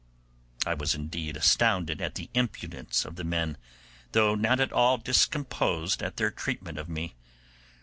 I 0.65 0.73
was 0.73 0.95
indeed 0.95 1.37
astonished 1.37 2.01
at 2.01 2.15
the 2.15 2.31
impudence 2.33 3.05
of 3.05 3.17
the 3.17 3.23
men, 3.23 3.55
though 4.13 4.33
not 4.33 4.59
at 4.59 4.73
all 4.73 4.97
discomposed 4.97 6.01
at 6.01 6.17
their 6.17 6.31
treatment 6.31 6.79
of 6.79 6.89
me. 6.89 7.13